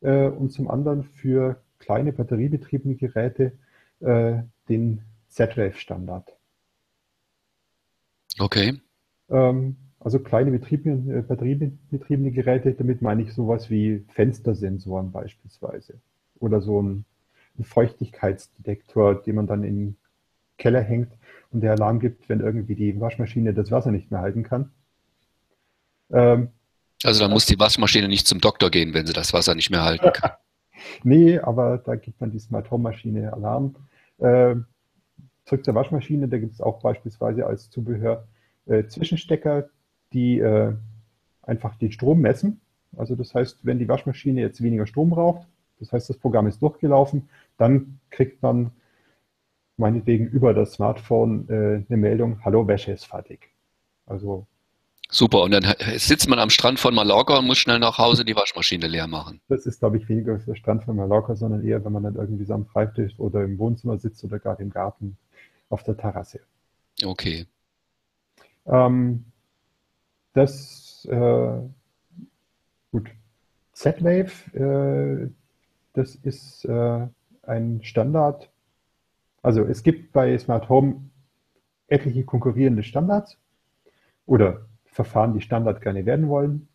[0.00, 3.58] äh, und zum anderen für kleine batteriebetriebene Geräte
[4.00, 6.32] den Z-Wave-Standard.
[8.38, 8.80] Okay.
[9.28, 16.00] Ähm, also kleine betriebene, äh, batteriebetriebene Geräte, damit meine ich sowas wie Fenstersensoren beispielsweise
[16.38, 17.04] oder so ein,
[17.58, 19.96] ein Feuchtigkeitsdetektor, den man dann in den
[20.56, 21.12] Keller hängt
[21.50, 24.70] und der Alarm gibt, wenn irgendwie die Waschmaschine das Wasser nicht mehr halten kann.
[26.10, 26.48] Ähm,
[27.02, 29.84] also dann muss die Waschmaschine nicht zum Doktor gehen, wenn sie das Wasser nicht mehr
[29.84, 30.32] halten kann.
[31.02, 33.74] nee, aber da gibt man die Smart Home Maschine Alarm.
[34.20, 34.66] Ähm,
[35.44, 38.26] zurück zur Waschmaschine, da gibt es auch beispielsweise als Zubehör
[38.66, 39.68] äh, Zwischenstecker,
[40.12, 40.74] die äh,
[41.42, 42.60] einfach den Strom messen.
[42.96, 45.46] Also das heißt, wenn die Waschmaschine jetzt weniger Strom braucht,
[45.78, 48.72] das heißt, das Programm ist durchgelaufen, dann kriegt man
[49.76, 53.50] meinetwegen über das Smartphone äh, eine Meldung, hallo, Wäsche ist fertig.
[54.06, 54.46] Also
[55.10, 58.36] Super, und dann sitzt man am Strand von Mallorca und muss schnell nach Hause die
[58.36, 59.40] Waschmaschine leer machen.
[59.48, 62.44] Das ist, glaube ich, weniger der Strand von Mallorca, sondern eher, wenn man dann irgendwie
[62.44, 65.16] so am Schreibtisch oder im Wohnzimmer sitzt oder gerade im Garten
[65.68, 66.40] auf der Terrasse.
[67.04, 67.46] Okay.
[68.66, 69.24] Ähm,
[70.32, 71.60] das, äh,
[72.92, 73.10] gut.
[73.72, 75.30] Z-Wave, äh,
[75.94, 77.06] das ist äh,
[77.42, 78.48] ein Standard.
[79.42, 81.10] Also es gibt bei Smart Home
[81.88, 83.38] etliche konkurrierende Standards
[84.26, 84.66] oder
[85.04, 86.68] Verfahren, die Standard gerne werden wollen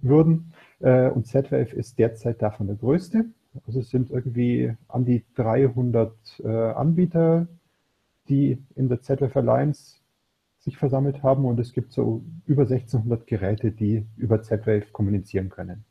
[0.00, 0.52] würden.
[0.80, 3.24] Äh, und Z-Wave ist derzeit davon der größte.
[3.66, 6.12] Also es sind irgendwie an die 300
[6.44, 7.46] äh, Anbieter,
[8.28, 9.96] die in der Z-Wave Alliance
[10.58, 15.84] sich versammelt haben und es gibt so über 1600 Geräte, die über Z-Wave kommunizieren können.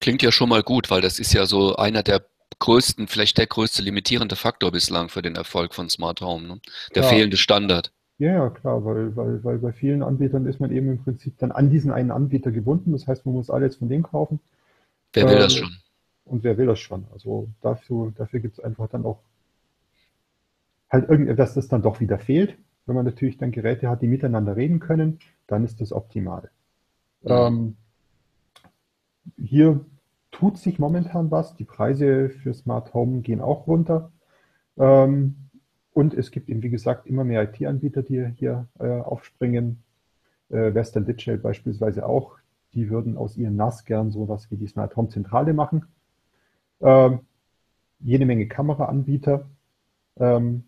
[0.00, 2.24] Klingt ja schon mal gut, weil das ist ja so einer der
[2.60, 6.60] größten, vielleicht der größte limitierende Faktor bislang für den Erfolg von Smart Home, ne?
[6.94, 7.08] der ja.
[7.08, 7.92] fehlende Standard.
[8.24, 11.52] Ja, ja, klar, weil, weil, weil bei vielen Anbietern ist man eben im Prinzip dann
[11.52, 12.92] an diesen einen Anbieter gebunden.
[12.92, 14.40] Das heißt, man muss alles von dem kaufen.
[15.12, 15.68] Wer will äh, das schon?
[16.24, 17.04] Und wer will das schon?
[17.12, 19.18] Also dafür, dafür gibt es einfach dann auch
[20.88, 22.56] halt irgendetwas, das dann doch wieder fehlt.
[22.86, 26.50] Wenn man natürlich dann Geräte hat, die miteinander reden können, dann ist das optimal.
[27.24, 27.30] Mhm.
[27.30, 27.76] Ähm,
[29.36, 29.84] hier
[30.30, 31.56] tut sich momentan was.
[31.56, 34.12] Die Preise für Smart Home gehen auch runter.
[34.78, 35.43] Ähm,
[35.94, 39.82] und es gibt eben, wie gesagt, immer mehr IT-Anbieter, die hier äh, aufspringen.
[40.50, 42.36] Äh, Western Digital beispielsweise auch.
[42.74, 45.86] Die würden aus ihren NAS gern sowas wie die Smart Home Zentrale machen.
[46.80, 47.20] Ähm,
[48.00, 49.48] jede Menge Kameraanbieter.
[50.16, 50.64] Ähm,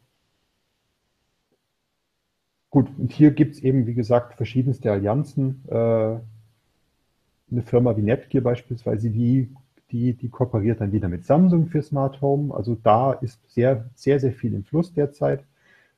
[2.71, 5.65] gut, und hier gibt es eben, wie gesagt, verschiedenste Allianzen.
[5.69, 6.21] Äh,
[7.51, 9.51] eine Firma wie Netgear beispielsweise, die
[9.91, 12.55] die, die kooperiert dann wieder mit Samsung für Smart Home.
[12.55, 15.45] Also da ist sehr, sehr, sehr viel im Fluss derzeit.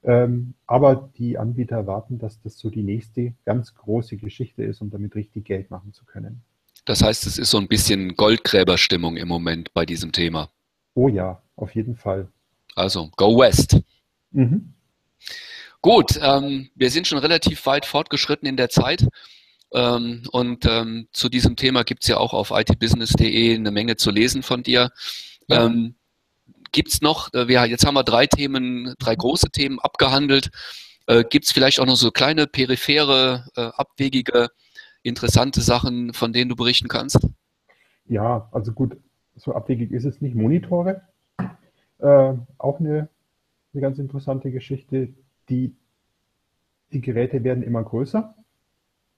[0.05, 4.91] Ähm, aber die Anbieter erwarten, dass das so die nächste ganz große Geschichte ist, um
[4.91, 6.43] damit richtig Geld machen zu können.
[6.85, 10.51] Das heißt, es ist so ein bisschen Goldgräberstimmung im Moment bei diesem Thema.
[10.95, 12.29] Oh ja, auf jeden Fall.
[12.75, 13.81] Also, go west.
[14.31, 14.73] Mhm.
[15.81, 19.07] Gut, ähm, wir sind schon relativ weit fortgeschritten in der Zeit.
[19.73, 24.11] Ähm, und ähm, zu diesem Thema gibt es ja auch auf itbusiness.de eine Menge zu
[24.11, 24.91] lesen von dir.
[25.47, 25.67] Ja.
[25.67, 25.95] Ähm,
[26.73, 30.51] gibt es noch, äh, wir, jetzt haben wir drei Themen, drei große Themen abgehandelt.
[31.07, 34.49] Äh, gibt es vielleicht auch noch so kleine, periphere, äh, abwegige,
[35.03, 37.27] interessante Sachen, von denen du berichten kannst?
[38.07, 38.97] Ja, also gut,
[39.37, 40.35] so abwegig ist es nicht.
[40.35, 41.03] Monitore,
[41.99, 43.09] äh, auch eine,
[43.73, 45.15] eine ganz interessante Geschichte.
[45.49, 45.75] Die,
[46.93, 48.35] die Geräte werden immer größer.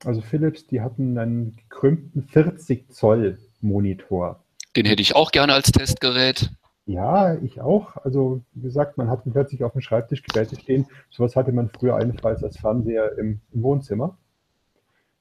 [0.04, 4.42] Also Philips, die hatten einen gekrümmten 40 Zoll Monitor.
[4.76, 6.50] Den hätte ich auch gerne als Testgerät.
[6.86, 7.96] Ja, ich auch.
[7.98, 10.86] Also wie gesagt, man hat plötzlich auf dem Schreibtisch Geräte stehen.
[11.10, 14.16] Sowas hatte man früher allenfalls als Fernseher im, im Wohnzimmer.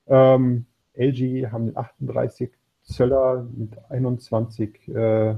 [0.07, 0.65] Ähm,
[0.95, 2.51] LG haben den 38
[2.83, 5.35] Zöller mit 21 äh,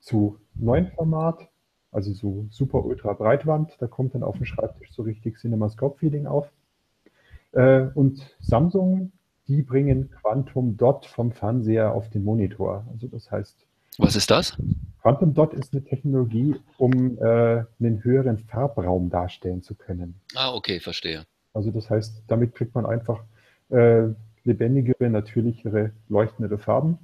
[0.00, 1.48] zu 9 Format,
[1.90, 3.76] also so super ultra Breitwand.
[3.78, 6.50] Da kommt dann auf dem Schreibtisch so richtig CinemaScope-Feeling auf.
[7.52, 9.12] Äh, und Samsung,
[9.48, 12.86] die bringen Quantum Dot vom Fernseher auf den Monitor.
[12.92, 13.66] Also das heißt.
[13.98, 14.56] Was ist das?
[15.02, 20.20] Quantum Dot ist eine Technologie, um äh, einen höheren Farbraum darstellen zu können.
[20.34, 21.24] Ah, okay, verstehe.
[21.54, 23.22] Also das heißt, damit kriegt man einfach
[23.70, 24.08] äh,
[24.44, 26.98] lebendigere, natürlichere, leuchtendere Farben.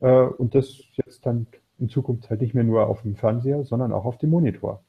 [0.00, 1.46] Äh, und das jetzt dann
[1.78, 4.82] in Zukunft halt nicht mehr nur auf dem Fernseher, sondern auch auf dem Monitor.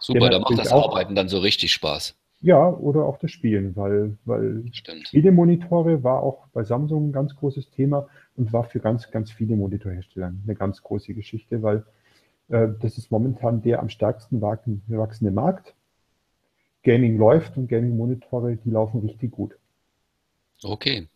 [0.00, 2.14] Super, da macht das Arbeiten dann so richtig Spaß.
[2.40, 5.08] Ja, oder auch das Spielen, weil, weil Stimmt.
[5.08, 9.56] Spielemonitore war auch bei Samsung ein ganz großes Thema und war für ganz, ganz viele
[9.56, 11.84] Monitorhersteller eine ganz große Geschichte, weil
[12.48, 15.74] äh, das ist momentan der am stärksten wachsende Markt.
[16.84, 19.56] Gaming läuft und Gaming-Monitore, die laufen richtig gut.
[20.62, 21.08] Okay.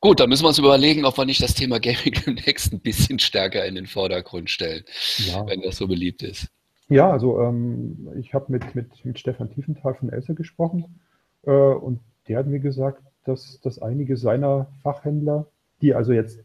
[0.00, 3.18] Gut, dann müssen wir uns überlegen, ob wir nicht das Thema Gaming demnächst ein bisschen
[3.18, 4.84] stärker in den Vordergrund stellen,
[5.18, 5.46] ja.
[5.46, 6.48] wenn das so beliebt ist.
[6.88, 11.00] Ja, also ähm, ich habe mit, mit, mit Stefan Tiefenthal von Elsa gesprochen
[11.42, 15.46] äh, und der hat mir gesagt, dass, dass einige seiner Fachhändler,
[15.82, 16.40] die also jetzt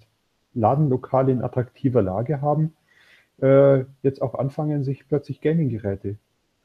[0.53, 2.73] Ladenlokale in attraktiver Lage haben,
[3.41, 6.17] äh, jetzt auch anfangen, sich plötzlich Gaming-Geräte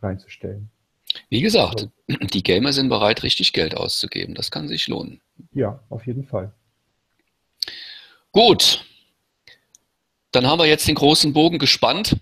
[0.02, 0.70] reinzustellen.
[1.28, 4.34] Wie gesagt, also, die Gamer sind bereit, richtig Geld auszugeben.
[4.34, 5.20] Das kann sich lohnen.
[5.52, 6.52] Ja, auf jeden Fall.
[8.32, 8.84] Gut.
[10.32, 12.16] Dann haben wir jetzt den großen Bogen gespannt.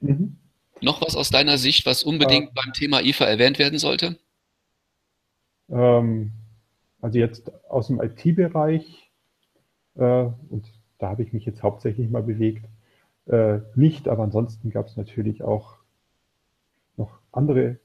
[0.00, 0.38] Mhm.
[0.80, 4.16] Noch was aus deiner Sicht, was unbedingt äh, beim Thema IFA erwähnt werden sollte?
[5.70, 6.32] Ähm,
[7.00, 9.10] also jetzt aus dem IT-Bereich,
[9.96, 12.64] äh, und da habe ich mich jetzt hauptsächlich mal bewegt,
[13.26, 15.76] äh, nicht, aber ansonsten gab es natürlich auch
[16.96, 17.78] noch andere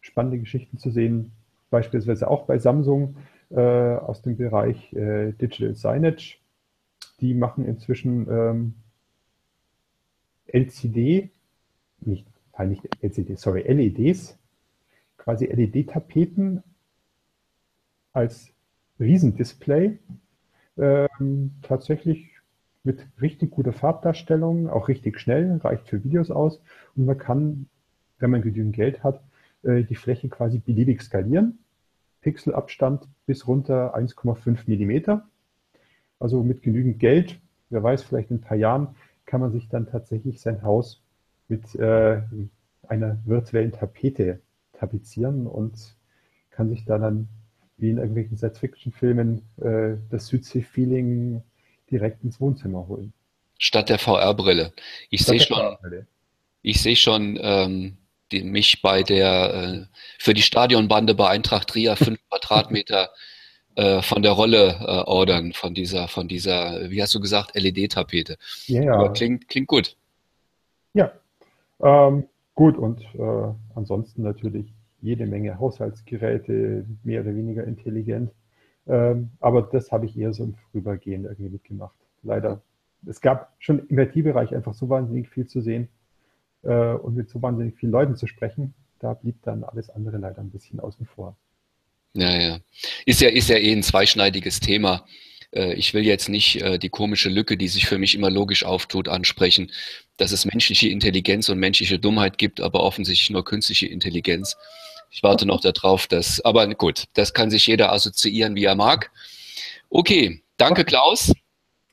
[0.00, 1.32] spannende Geschichten zu sehen,
[1.70, 3.16] beispielsweise auch bei Samsung
[3.50, 6.38] äh, aus dem Bereich äh, Digital Signage.
[7.20, 8.74] Die machen inzwischen ähm,
[10.46, 11.30] LCD
[12.00, 12.26] nicht,
[12.66, 14.38] nicht LCD, sorry, LEDs,
[15.16, 16.62] quasi LED-Tapeten
[18.12, 18.52] als
[18.98, 19.98] Riesendisplay,
[20.76, 22.30] ähm, tatsächlich
[22.84, 26.60] mit richtig guter Farbdarstellung, auch richtig schnell, reicht für Videos aus
[26.96, 27.68] und man kann,
[28.18, 29.22] wenn man genügend Geld hat,
[29.62, 31.58] äh, die Fläche quasi beliebig skalieren.
[32.20, 35.28] Pixelabstand bis runter 1,5 Millimeter.
[36.18, 37.38] Also mit genügend Geld,
[37.70, 41.02] wer weiß, vielleicht in ein paar Jahren kann man sich dann tatsächlich sein Haus
[41.48, 42.22] mit äh,
[42.86, 44.40] einer virtuellen Tapete
[44.72, 45.96] tapezieren und
[46.50, 47.28] kann sich da dann
[47.76, 51.42] wie in irgendwelchen Science-Fiction-Filmen äh, das Südsee-Feeling
[51.90, 53.12] direkt ins Wohnzimmer holen.
[53.58, 54.72] Statt der VR-Brille.
[55.10, 55.76] Ich sehe schon,
[56.62, 57.96] ich sehe schon ähm,
[58.30, 63.10] die, mich bei der äh, für die Stadionbande bei Eintracht Trier fünf Quadratmeter
[63.76, 68.36] äh, von der Rolle äh, ordern, von dieser, von dieser, wie hast du gesagt, LED-Tapete.
[68.66, 68.94] Ja.
[68.94, 69.96] Aber klingt, klingt gut.
[70.94, 71.12] Ja,
[71.80, 78.32] ähm, gut, und äh, ansonsten natürlich jede Menge Haushaltsgeräte, mehr oder weniger intelligent.
[78.86, 81.96] Ähm, aber das habe ich eher so im Vorübergehen irgendwie mitgemacht.
[82.22, 82.62] Leider.
[83.06, 85.88] Es gab schon im IT-Bereich einfach so wahnsinnig viel zu sehen.
[86.62, 90.40] äh, und mit so wahnsinnig vielen Leuten zu sprechen, da blieb dann alles andere leider
[90.40, 91.36] ein bisschen außen vor.
[92.14, 92.58] Ja, ja.
[93.06, 95.06] Ist ja, ist ja eh ein zweischneidiges Thema.
[95.52, 98.64] Äh, ich will jetzt nicht äh, die komische Lücke, die sich für mich immer logisch
[98.64, 99.70] auftut, ansprechen,
[100.16, 104.56] dass es menschliche Intelligenz und menschliche Dummheit gibt, aber offensichtlich nur künstliche Intelligenz.
[105.10, 109.10] Ich warte noch darauf, dass, aber gut, das kann sich jeder assoziieren, wie er mag.
[109.88, 111.32] Okay, danke Klaus.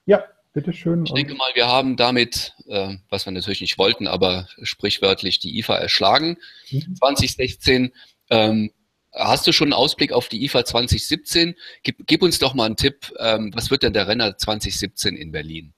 [0.05, 1.05] Ja, bitteschön.
[1.05, 5.57] Ich denke mal, wir haben damit, äh, was wir natürlich nicht wollten, aber sprichwörtlich die
[5.59, 6.37] IFA erschlagen.
[6.69, 6.95] Mhm.
[6.95, 7.93] 2016.
[8.29, 8.71] Ähm,
[9.15, 11.55] Hast du schon einen Ausblick auf die IFA 2017?
[11.83, 13.13] Gib, gib uns doch mal einen Tipp.
[13.19, 15.73] Ähm, was wird denn der Renner 2017 in Berlin?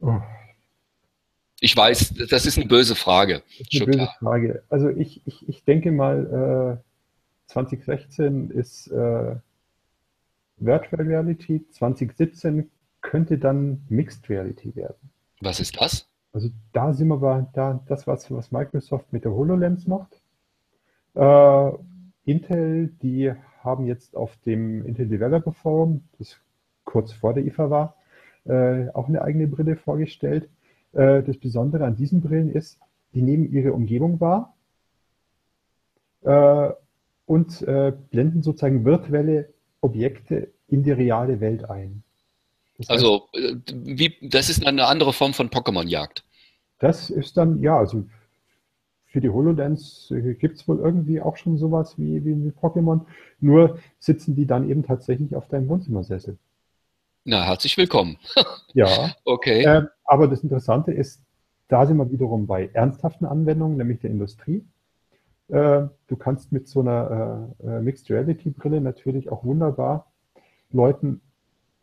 [0.00, 0.20] Oh.
[1.60, 3.42] Ich weiß, das ist eine böse Frage.
[3.58, 4.08] Das ist eine böse.
[4.20, 4.62] Frage.
[4.68, 6.78] Also ich, ich, ich denke mal,
[7.48, 9.34] äh, 2016 ist äh,
[10.58, 12.70] Virtual Reality, 2017
[13.00, 15.10] könnte dann Mixed Reality werden.
[15.40, 16.08] Was ist das?
[16.32, 20.20] Also da sind wir bei da, das, was, was Microsoft mit der HoloLens macht.
[21.14, 21.72] Äh,
[22.28, 26.36] Intel, die haben jetzt auf dem Intel Developer Forum, das
[26.84, 27.96] kurz vor der IFA war,
[28.44, 30.48] äh, auch eine eigene Brille vorgestellt.
[30.92, 32.78] Äh, das Besondere an diesen Brillen ist,
[33.14, 34.54] die nehmen ihre Umgebung wahr
[36.22, 36.70] äh,
[37.24, 39.48] und äh, blenden sozusagen virtuelle
[39.80, 42.02] Objekte in die reale Welt ein.
[42.76, 46.24] Das also, heißt, äh, wie, das ist eine andere Form von Pokémon-Jagd.
[46.78, 48.04] Das ist dann, ja, also
[49.08, 53.00] für die HoloLens äh, gibt es wohl irgendwie auch schon sowas wie, wie, wie Pokémon.
[53.40, 56.36] Nur sitzen die dann eben tatsächlich auf deinem Wohnzimmersessel.
[57.24, 58.18] Na, herzlich willkommen.
[58.74, 59.14] ja.
[59.24, 59.64] Okay.
[59.64, 61.22] Äh, aber das Interessante ist,
[61.68, 64.64] da sind wir wiederum bei ernsthaften Anwendungen, nämlich der Industrie.
[65.48, 70.10] Äh, du kannst mit so einer äh, äh Mixed Reality Brille natürlich auch wunderbar
[70.70, 71.22] Leuten,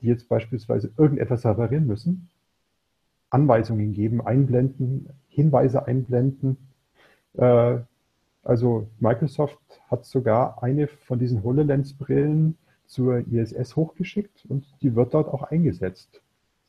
[0.02, 2.30] die jetzt beispielsweise irgendetwas reparieren müssen,
[3.32, 6.58] Anweisungen geben, einblenden, Hinweise einblenden,
[7.38, 7.78] äh,
[8.44, 15.28] also Microsoft hat sogar eine von diesen HoloLens-Brillen zur ISS hochgeschickt und die wird dort
[15.28, 16.22] auch eingesetzt.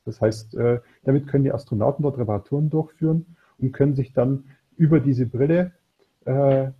[0.06, 4.44] Das heißt, äh, damit können die Astronauten dort Reparaturen durchführen und können sich dann
[4.76, 5.72] über diese Brille
[6.24, 6.70] äh,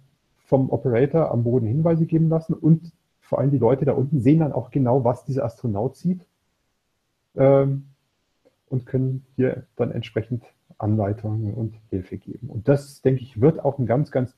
[0.47, 4.39] vom Operator am Boden Hinweise geben lassen und vor allem die Leute da unten sehen
[4.39, 6.25] dann auch genau, was dieser Astronaut sieht
[7.35, 7.89] ähm,
[8.69, 10.45] und können hier dann entsprechend
[10.79, 12.49] Anleitungen und Hilfe geben.
[12.49, 14.35] Und das, denke ich, wird auch ein ganz, ganz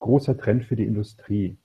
[0.00, 1.56] großer Trend für die Industrie.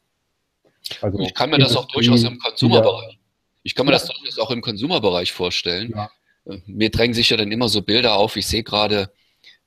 [1.01, 3.19] Also ich kann mir Industrie, das auch durchaus im Konsumerbereich.
[3.63, 3.97] Ich kann mir ja.
[3.97, 5.91] das durchaus auch im Konsumerbereich vorstellen.
[5.95, 6.09] Ja.
[6.45, 8.37] Äh, mir drängen sich ja dann immer so Bilder auf.
[8.37, 9.11] Ich sehe gerade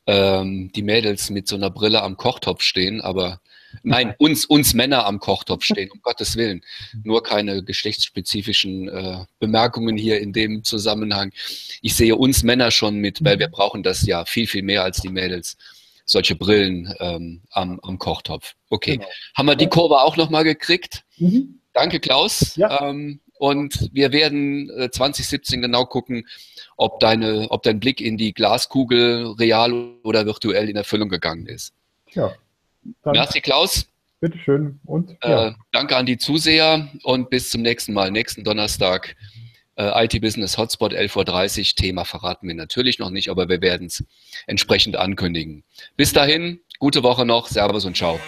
[0.07, 3.40] ähm, die Mädels mit so einer Brille am Kochtopf stehen, aber
[3.83, 6.63] Nein, uns, uns Männer am Kochtopf stehen, um Gottes Willen.
[7.03, 11.33] Nur keine geschlechtsspezifischen äh, Bemerkungen hier in dem Zusammenhang.
[11.83, 13.53] Ich sehe uns Männer schon mit, weil wir mhm.
[13.53, 15.57] brauchen das ja viel, viel mehr als die Mädels.
[16.05, 18.55] Solche Brillen ähm, am, am Kochtopf.
[18.69, 18.97] Okay.
[18.97, 19.09] Genau.
[19.37, 21.05] Haben wir die Kurve auch nochmal gekriegt?
[21.19, 21.61] Mhm.
[21.73, 22.57] Danke, Klaus.
[22.57, 22.89] Ja.
[22.89, 26.27] Ähm, und wir werden äh, 2017 genau gucken,
[26.77, 31.73] ob, deine, ob dein Blick in die Glaskugel real oder virtuell in Erfüllung gegangen ist.
[32.13, 32.35] Ja.
[33.03, 33.87] Dann Merci, Klaus.
[34.21, 34.81] Bitteschön.
[34.85, 35.49] Und ja.
[35.49, 39.16] äh, danke an die Zuseher und bis zum nächsten Mal, nächsten Donnerstag.
[39.77, 41.64] Äh, IT Business Hotspot 11.30 Uhr.
[41.77, 44.05] Thema verraten wir natürlich noch nicht, aber wir werden es
[44.47, 45.64] entsprechend ankündigen.
[45.97, 47.49] Bis dahin, gute Woche noch.
[47.49, 48.21] Servus und ciao.